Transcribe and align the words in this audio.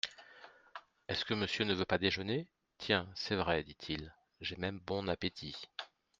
Est-ce 1.07 1.25
que 1.25 1.35
monsieur 1.35 1.63
ne 1.63 1.75
veut 1.75 1.85
pas 1.85 1.99
déjeuner? 1.99 2.47
Tiens, 2.79 3.07
c'est 3.13 3.35
vrai, 3.35 3.63
dit-il, 3.63 4.11
j'ai 4.39 4.55
même 4.55 4.79
bon 4.79 5.07
appétit. 5.07 5.55